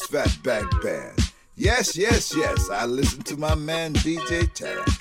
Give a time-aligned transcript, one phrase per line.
[0.00, 1.32] Curtis Fatback Band.
[1.56, 4.98] Yes, yes, yes, I listen to my man DJ Tarek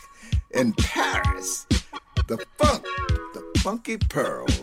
[0.52, 1.66] in Paris.
[2.28, 2.84] The funk,
[3.34, 4.59] the funky pearls.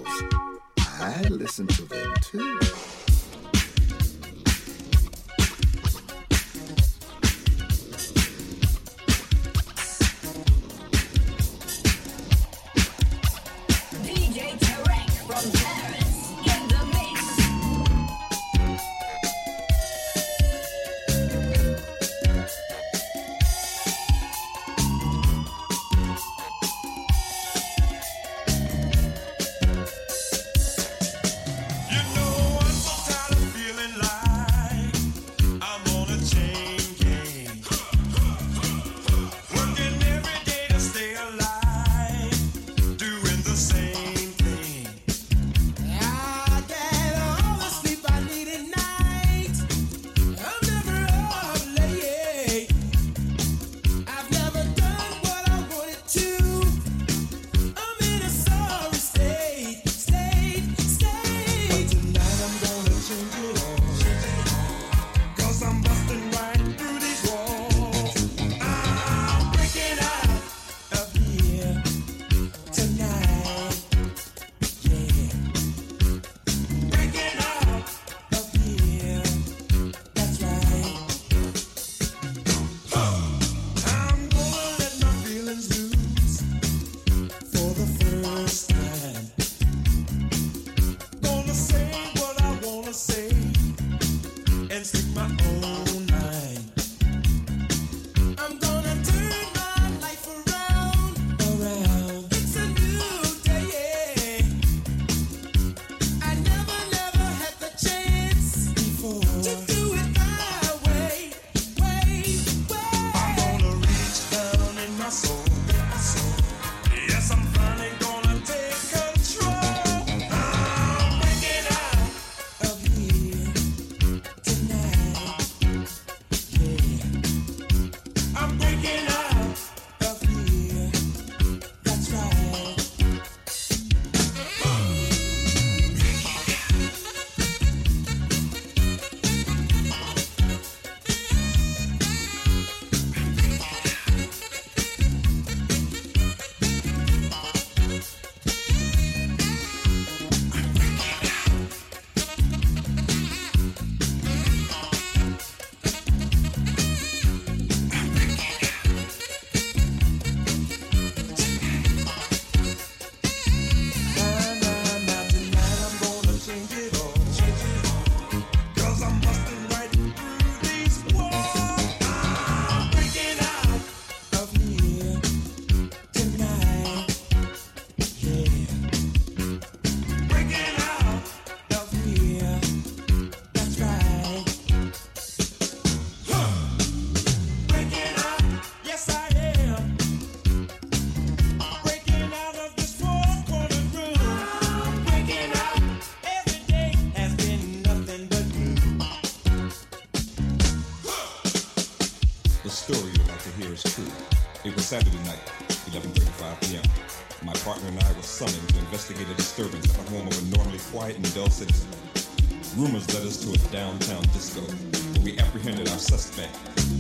[212.76, 216.54] Rumors led us to a downtown disco where we apprehended our suspect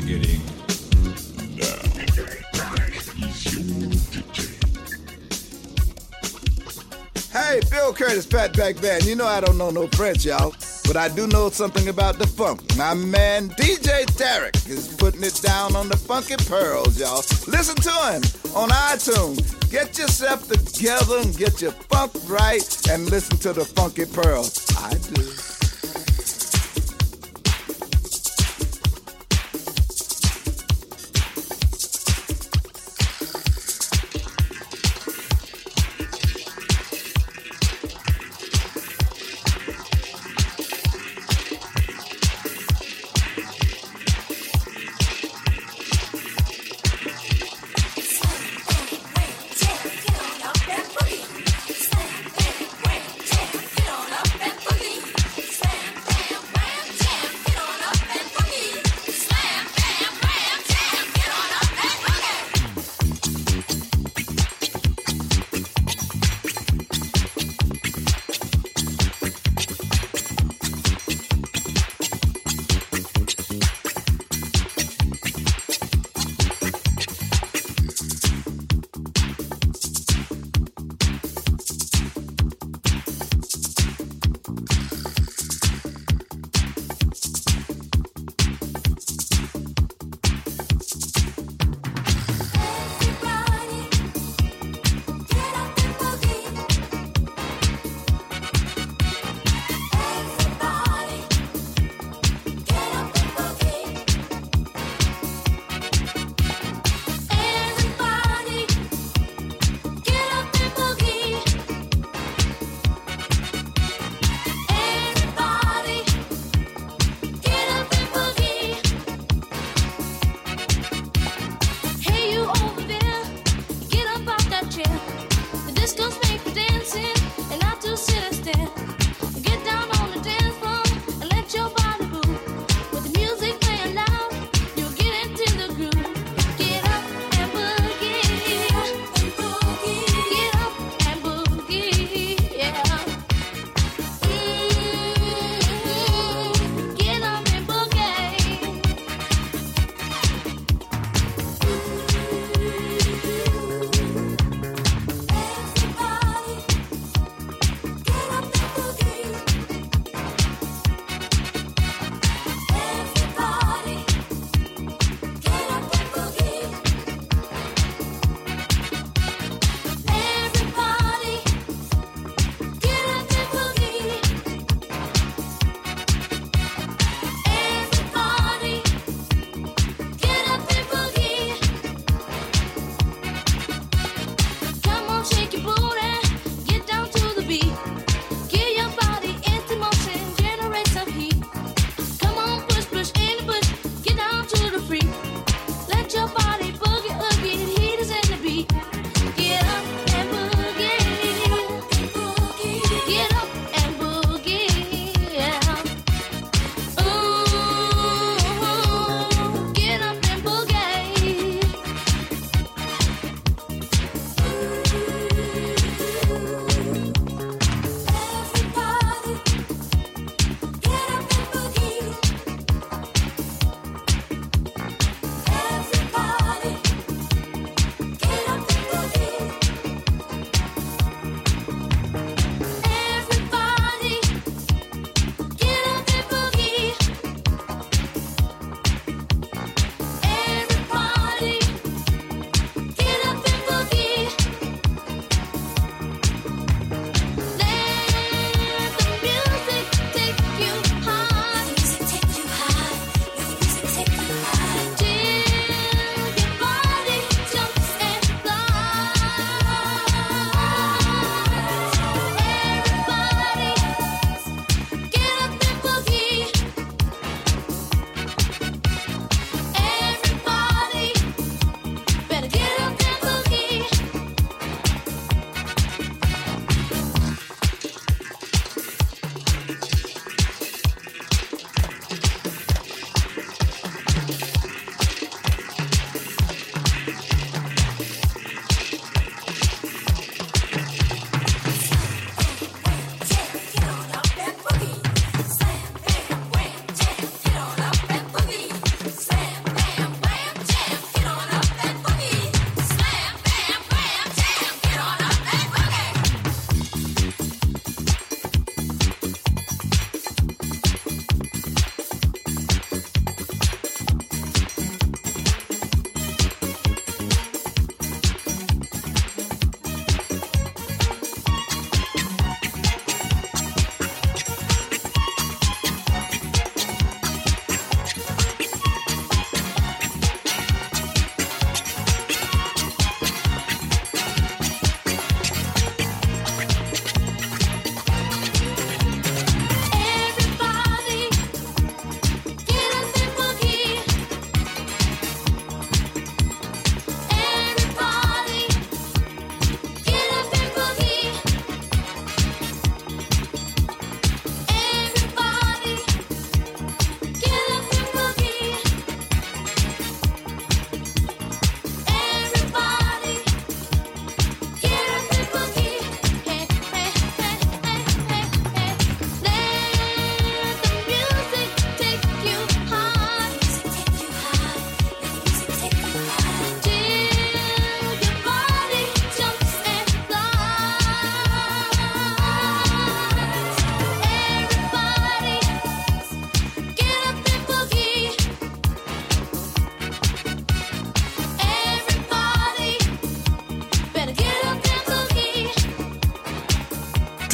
[0.06, 0.40] getting
[7.30, 9.04] Hey, Bill Curtis, Fatback Band.
[9.04, 10.54] You know I don't know no French, y'all.
[10.86, 12.62] But I do know something about the funk.
[12.76, 17.22] My man DJ Tarek is putting it down on the funky pearls, y'all.
[17.46, 18.22] Listen to him
[18.56, 19.70] on iTunes.
[19.70, 24.64] Get yourself together and get your funk right and listen to the funky pearls.
[24.78, 25.45] I do.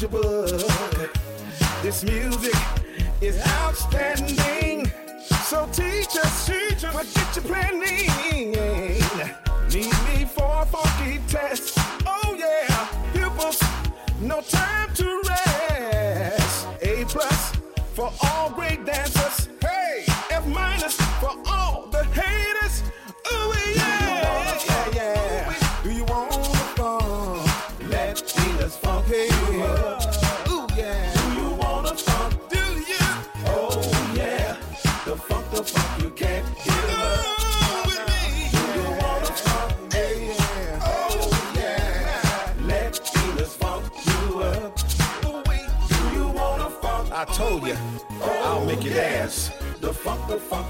[0.00, 0.46] knowledgeable.
[1.82, 2.57] This music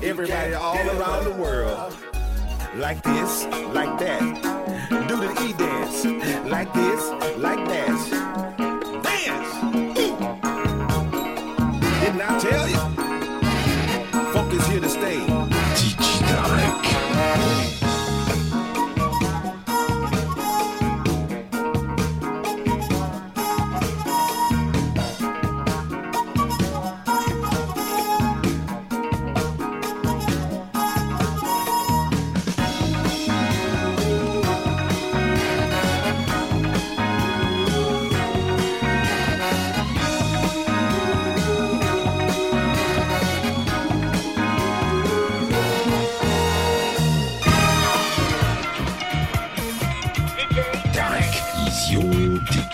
[0.03, 1.97] Everybody all around the world.
[2.77, 4.21] Like this, like that.
[5.09, 6.05] Do the E dance.
[6.51, 8.28] Like this, like that.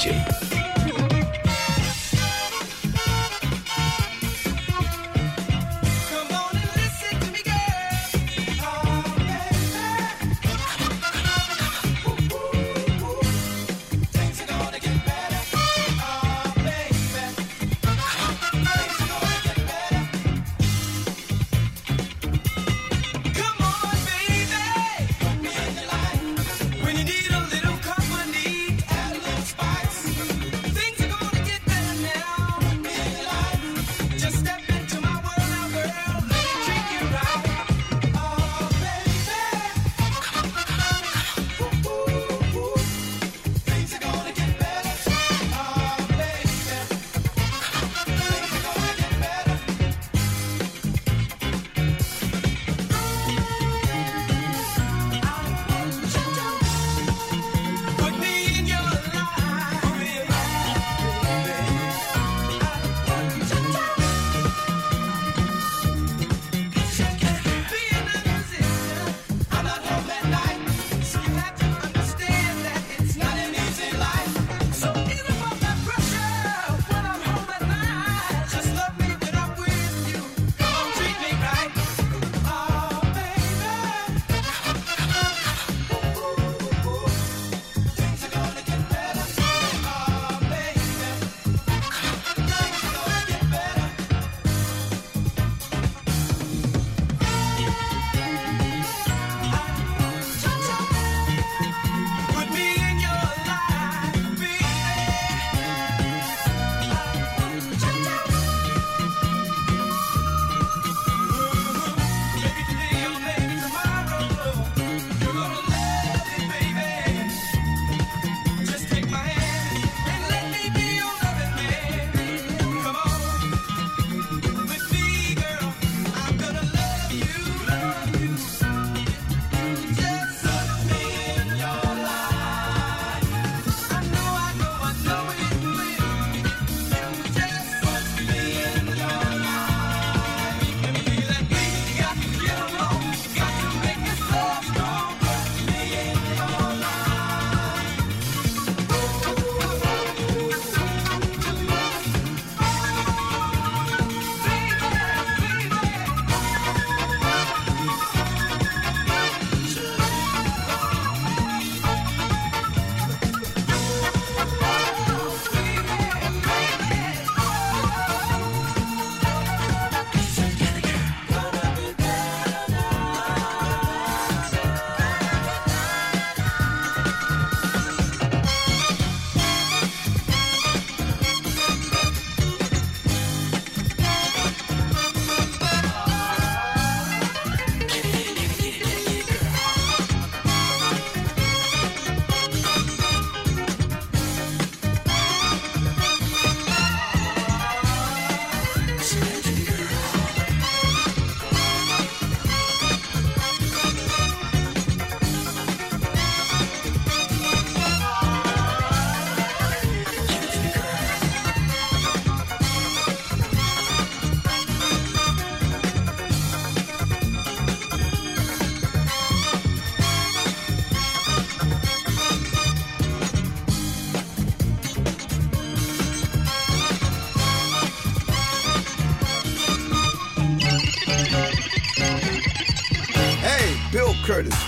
[0.04, 0.43] Пушкин.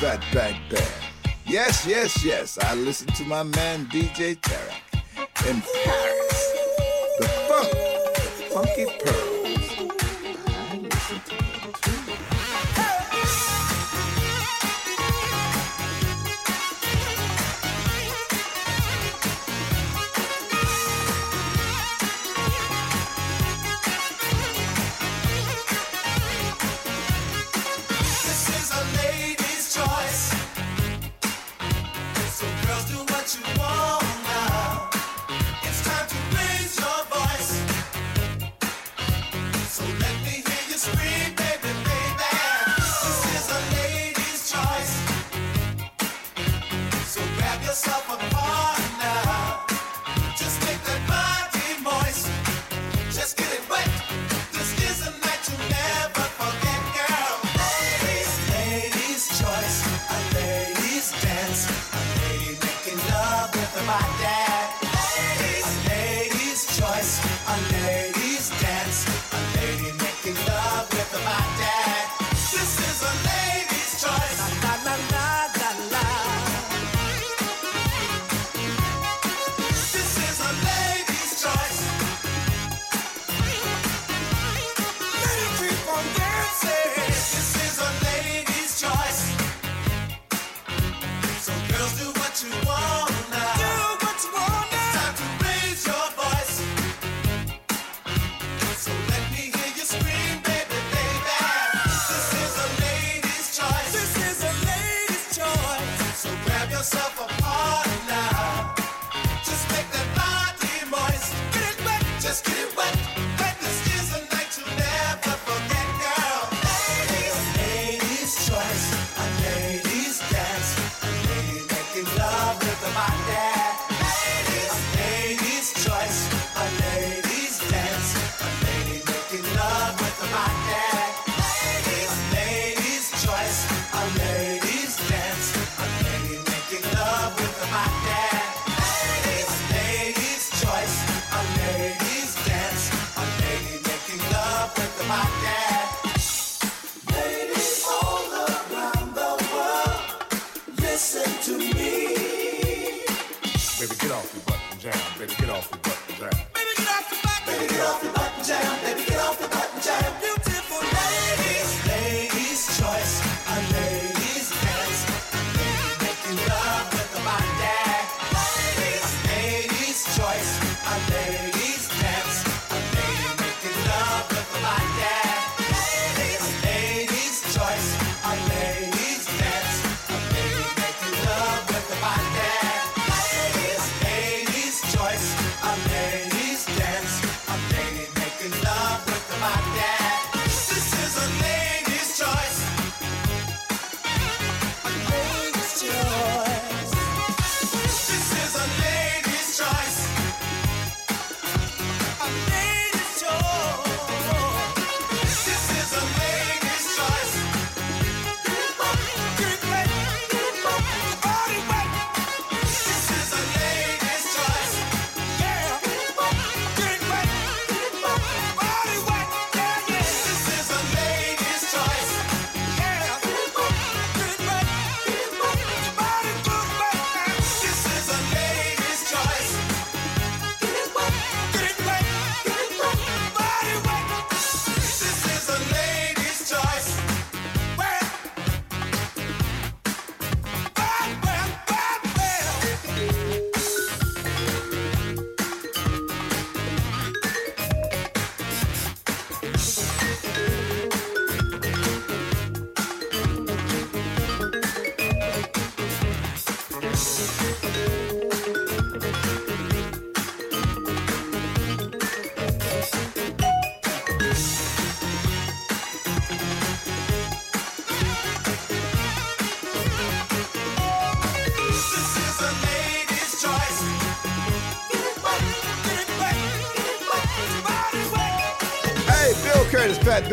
[0.07, 1.33] Fat Back Band.
[1.47, 6.16] Yes, yes, yes, I listen to my man DJ Tarek in Paris.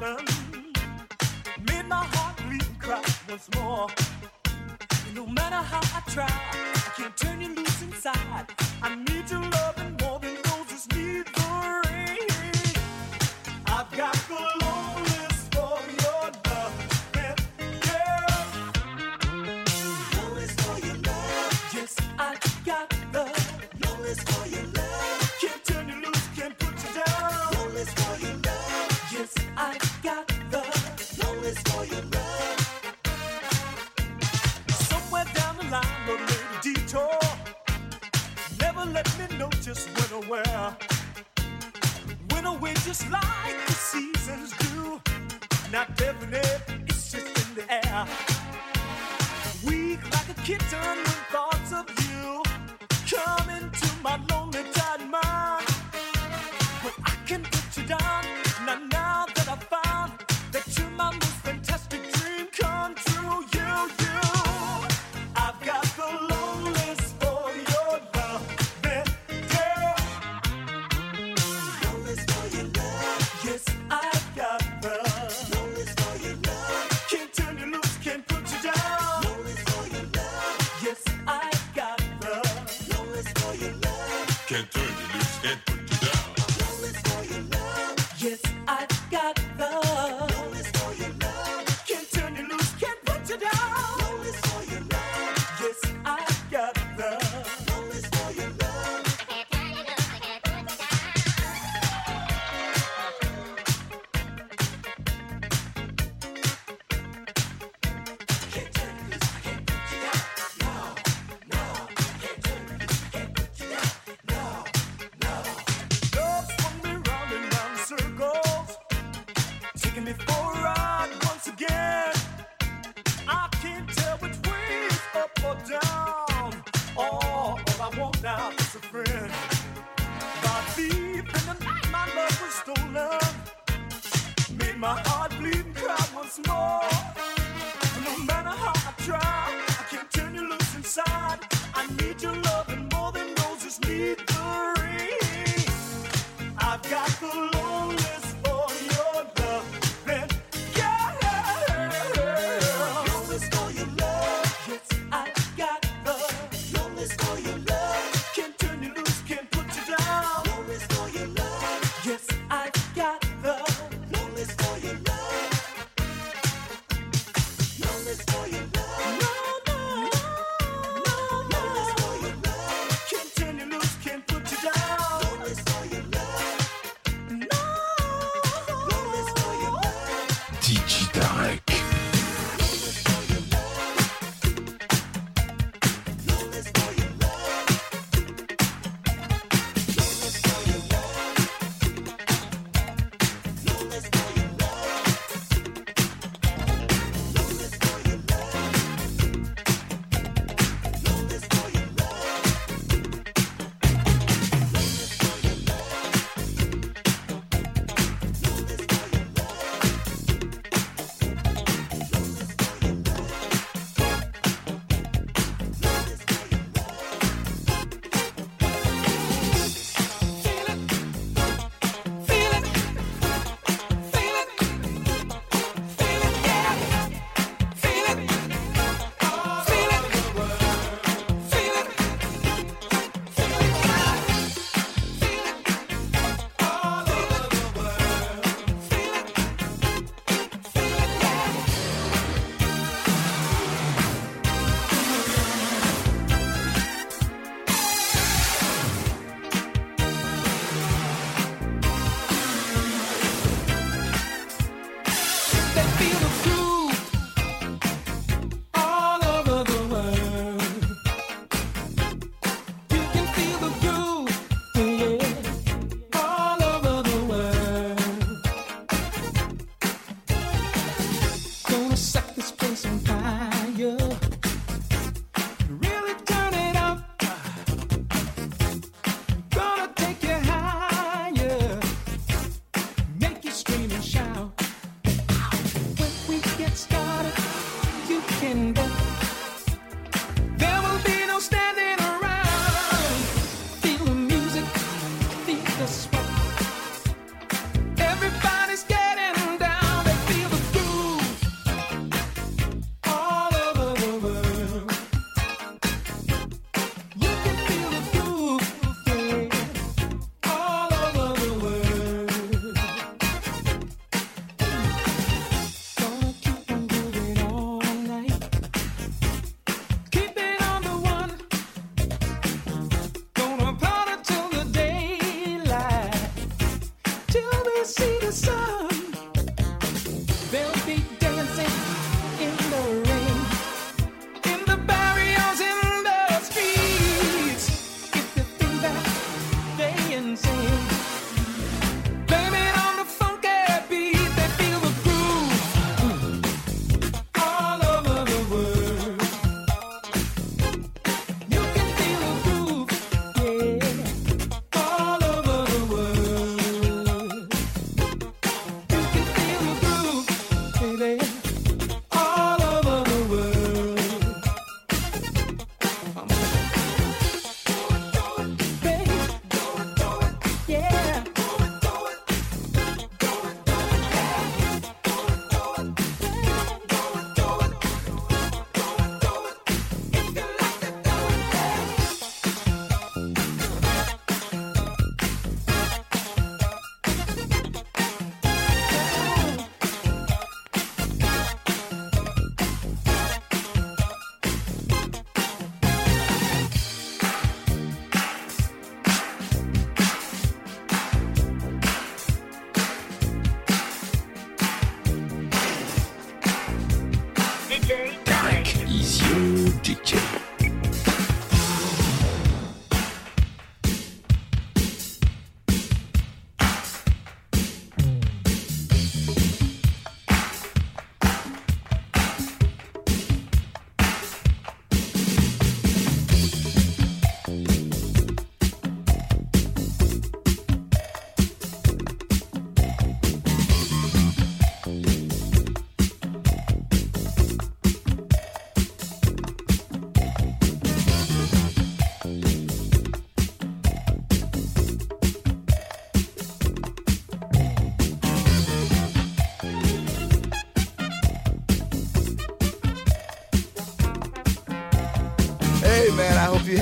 [0.00, 0.26] darling,
[1.68, 3.86] made my heart bleed cry once more.
[5.06, 8.46] And no matter how I try, I can't turn you loose inside.
[8.82, 12.74] I need your love and more than roses need the rain.
[13.66, 14.49] I've got good.
[40.30, 40.44] When
[42.30, 45.00] Winter winds just like the seasons do.
[45.72, 48.06] Not definite, it's just in the air.
[49.66, 51.49] Weak like a kitten with all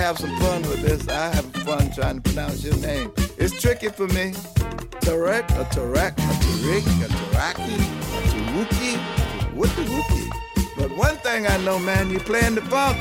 [0.08, 1.06] have some fun with this.
[1.06, 3.12] I have fun trying to pronounce your name.
[3.36, 4.32] It's tricky for me.
[5.04, 8.96] Tarek, a Tarek, a Tarik, a Taraki, a Taruki,
[9.54, 10.76] what the Wookie.
[10.78, 12.96] But one thing I know, man, you playing the funk.